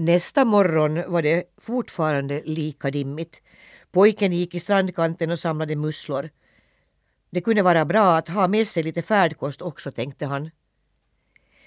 [0.00, 3.42] Nästa morgon var det fortfarande lika dimmigt.
[3.92, 6.30] Pojken gick i strandkanten och samlade musslor.
[7.30, 10.50] Det kunde vara bra att ha med sig lite färdkost också, tänkte han.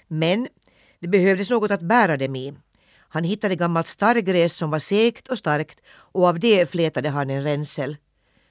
[0.08, 0.48] Men
[0.98, 2.54] det behövdes något att bära dem i.
[3.08, 7.42] Han hittade gammalt starrgräs som var segt och starkt och av det flätade han en
[7.42, 7.96] ränsel.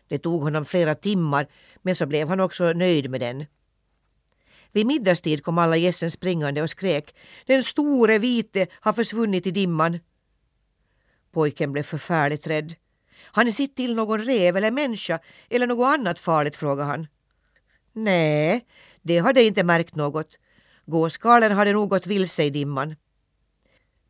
[0.08, 1.48] Det tog honom flera timmar
[1.82, 3.46] men så blev han också nöjd med den.
[4.72, 7.16] Vid middagstid kom alla gässen springande och skrek
[7.46, 10.00] Den store vite har försvunnit i dimman.
[11.32, 12.76] Pojken blev förfärligt rädd.
[13.24, 16.56] Har ni sett till någon rev eller människa eller något annat farligt?
[16.56, 17.08] frågade han.
[17.94, 18.66] Nej,
[19.02, 20.38] det hade inte märkt något.
[20.86, 22.96] Gåskalen hade nog gått vilse i dimman.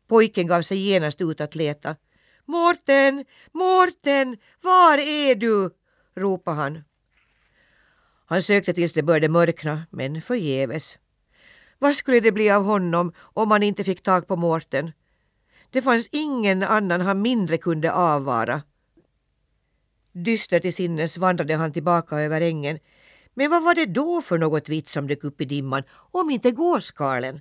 [0.08, 1.96] Pojken gav sig genast ut att leta.
[2.44, 5.70] Mårten, Mårten, var är du?
[6.14, 6.84] ropade han.
[8.32, 10.98] Han sökte tills det började mörkna, men förgäves.
[11.78, 14.92] Vad skulle det bli av honom om han inte fick tag på Mårten?
[15.70, 18.62] Det fanns ingen annan han mindre kunde avvara.
[20.12, 22.78] Dyster till sinnes vandrade han tillbaka över ängen.
[23.34, 26.50] Men vad var det då för något vitt som dök upp i dimman, om inte
[26.50, 27.40] gåskarlen?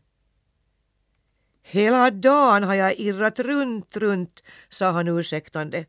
[1.61, 5.85] Hela dagen har jag irrat runt, runt, sa han ursäktande.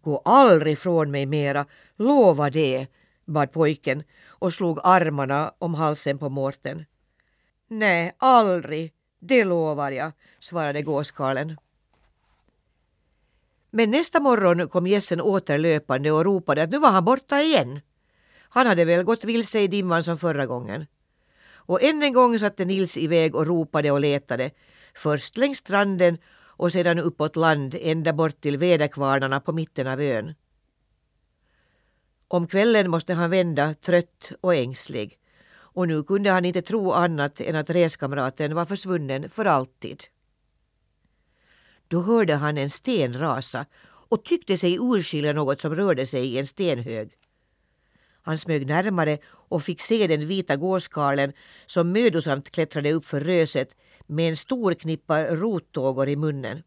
[0.00, 2.86] Gå aldrig från mig mera, lova det,
[3.26, 6.84] bad pojken och slog armarna om halsen på Mårten.
[7.68, 11.56] Nej, aldrig, det lovar jag, svarade gåskarlen.
[13.70, 17.80] Men nästa morgon kom gässen åter löpande och ropade att nu var han borta igen.
[18.38, 20.86] Han hade väl gått vilse i dimman som förra gången.
[21.52, 24.50] Och än en gång satte Nils iväg och ropade och letade.
[24.94, 26.18] Först längs stranden
[26.58, 30.34] och sedan uppåt land ända bort till väderkvarnarna på mitten av ön.
[32.28, 35.18] Om kvällen måste han vända trött och ängslig.
[35.48, 40.04] Och nu kunde han inte tro annat än att reskamraten var försvunnen för alltid.
[41.88, 43.66] Då hörde han en sten rasa
[44.08, 47.10] och tyckte sig urskilja något som rörde sig i en stenhög.
[48.22, 51.32] Han smög närmare och fick se den vita gåskarlen
[51.66, 56.62] som mödosamt klättrade upp för röset med en stor knippa rottågor i munnen.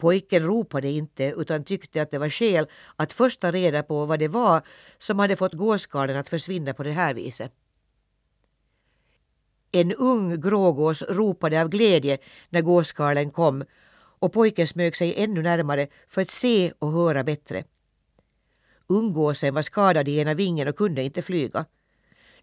[0.00, 2.66] Pojken ropade inte utan tyckte att det var skäl
[2.96, 4.62] att först ta reda på vad det var
[4.98, 7.52] som hade fått gåskarlen att försvinna på det här viset.
[9.72, 12.18] En ung grågås ropade av glädje
[12.48, 13.64] när gåskarlen kom
[14.20, 17.64] och pojken smög sig ännu närmare för att se och höra bättre.
[18.86, 21.64] Unggåsen var skadad i ena vingen och kunde inte flyga.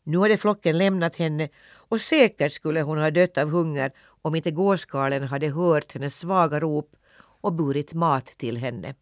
[0.03, 1.49] Nu hade flocken lämnat henne
[1.89, 3.91] och säkert skulle hon ha dött av hunger
[4.21, 6.95] om inte gåskarlen hade hört hennes svaga rop
[7.41, 8.95] och burit mat till henne.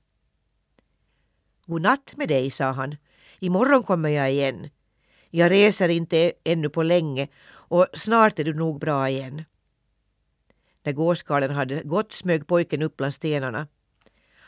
[1.66, 2.96] God natt med dig, sa han.
[3.40, 4.70] Imorgon kommer jag igen.
[5.30, 9.44] Jag reser inte ännu på länge och snart är du nog bra igen.
[10.84, 13.68] När gåskarlen hade gått smög pojken upp bland stenarna.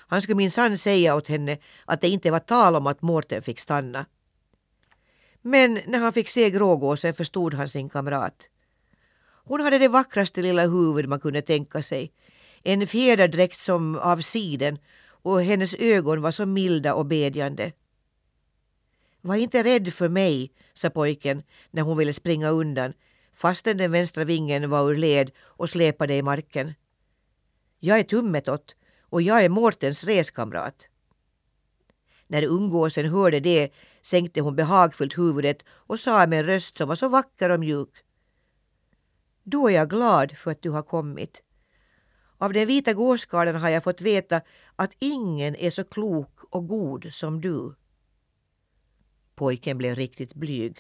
[0.10, 3.60] Han skulle minsann säga åt henne att det inte var tal om att Mårten fick
[3.60, 4.06] stanna.
[5.42, 8.50] Men när han fick se grågåsen förstod han sin kamrat.
[9.44, 12.12] Hon hade det vackraste lilla huvud man kunde tänka sig.
[12.64, 17.72] En fjäderdräkt som av siden och hennes ögon var så milda och bedjande.
[19.22, 22.94] Var inte rädd för mig, sa pojken när hon ville springa undan
[23.38, 26.74] fastän den vänstra vingen var ur led och släpade i marken.
[27.80, 30.90] Jag är Tummetott och jag är Mårtens reskamrat.
[32.28, 36.96] När ungåsen hörde det sänkte hon behagfullt huvudet och sa med en röst som var
[36.96, 37.90] så vacker och mjuk.
[39.44, 41.44] Då är jag glad för att du har kommit.
[42.38, 44.42] Av den vita gåskarlen har jag fått veta
[44.76, 47.76] att ingen är så klok och god som du.
[49.36, 50.78] Pojken blev riktigt blyg.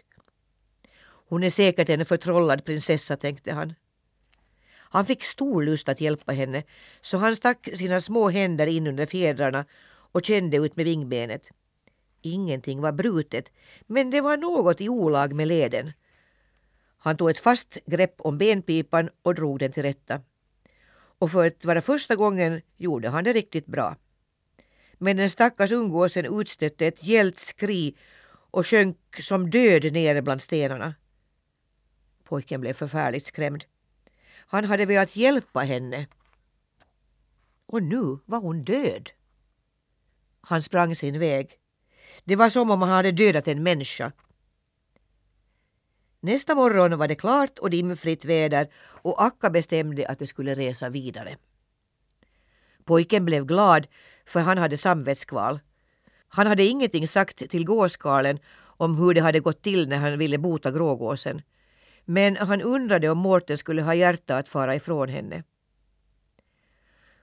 [1.29, 3.73] Hon är säkert en förtrollad prinsessa, tänkte han.
[4.89, 6.63] Han fick stor lust att hjälpa henne
[7.01, 9.65] så han stack sina små händer in under fjädrarna
[10.11, 11.51] och kände ut med vingbenet.
[12.21, 13.51] Ingenting var brutet,
[13.87, 15.91] men det var något i olag med leden.
[16.97, 20.21] Han tog ett fast grepp om benpipan och drog den till rätta.
[21.19, 23.95] Och för att vara första gången gjorde han det riktigt bra.
[24.97, 27.97] Men den stackars ungåsen utstötte ett gällt skri
[28.51, 30.95] och sjönk som död ner bland stenarna.
[32.23, 33.65] Pojken blev förfärligt skrämd.
[34.47, 36.07] Han hade velat hjälpa henne.
[37.65, 39.09] Och nu var hon död.
[40.41, 41.59] Han sprang sin väg.
[42.23, 44.11] Det var som om han hade dödat en människa.
[46.19, 50.89] Nästa morgon var det klart och dimfritt väder och Akka bestämde att de skulle resa
[50.89, 51.37] vidare.
[52.85, 53.87] Pojken blev glad
[54.25, 55.59] för han hade samvetskval.
[56.27, 58.39] Han hade ingenting sagt till gåskalen
[58.77, 61.41] om hur det hade gått till när han ville bota grågåsen.
[62.05, 65.43] Men han undrade om Mårten skulle ha hjärta att fara ifrån henne.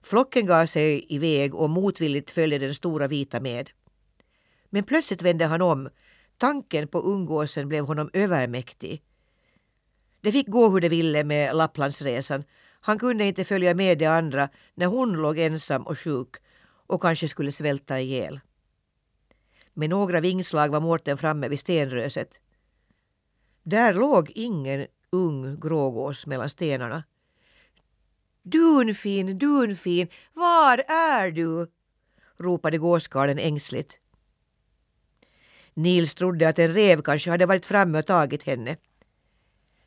[0.03, 3.71] Flocken gav sig iväg och motvilligt följde den stora vita med.
[4.71, 5.89] Men plötsligt vände han om.
[6.39, 9.03] Tanken på ungåsen blev honom övermäktig.
[10.21, 12.45] Det fick gå hur det ville med Lapplandsresan.
[12.81, 16.37] Han kunde inte följa med de andra när hon låg ensam och sjuk
[16.87, 18.41] och kanske skulle svälta ihjäl.
[19.75, 22.41] Med några vingslag var Mårten framme vid stenröset.
[23.63, 27.05] Där låg ingen ung grågås mellan stenarna.
[28.43, 31.71] Dunfin, Dunfin, var är du?
[32.39, 34.01] ropade gåskarlen ängsligt.
[35.75, 38.77] Nils trodde att en rev kanske hade varit framme och tagit henne.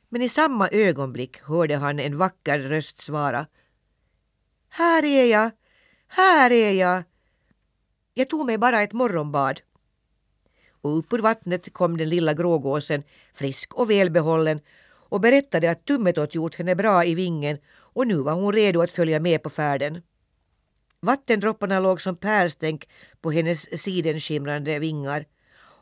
[0.09, 3.47] Men i samma ögonblick hörde han en vacker röst svara.
[4.69, 5.51] Här är jag,
[6.07, 7.03] här är jag.
[8.13, 9.61] Jag tog mig bara ett morgonbad.
[10.81, 13.03] Och upp ur vattnet kom den lilla grågåsen,
[13.33, 14.59] frisk och välbehållen
[15.09, 18.91] och berättade att Tummetott gjort henne bra i vingen och nu var hon redo att
[18.91, 20.01] följa med på färden.
[20.99, 22.89] Vattendropparna låg som pärlstänk
[23.21, 25.25] på hennes sidenskimrande vingar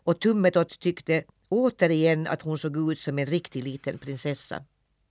[0.06, 4.64] och Tummetott tyckte återigen att hon såg ut som en riktig liten prinsessa.